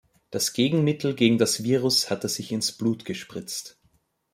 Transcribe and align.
Das 0.31 0.53
Gegenmittel 0.53 1.13
gegen 1.13 1.37
das 1.37 1.61
Virus 1.61 2.09
hat 2.09 2.23
er 2.25 2.29
sich 2.29 2.51
ins 2.51 2.71
Blut 2.71 3.05
gespritzt. 3.05 3.77